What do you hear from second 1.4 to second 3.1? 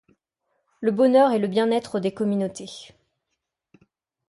bien-être des communautés.